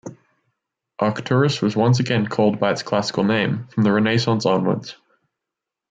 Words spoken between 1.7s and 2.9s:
once again called by its